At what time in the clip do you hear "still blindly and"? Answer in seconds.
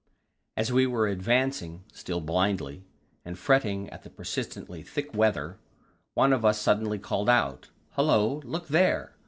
1.93-3.37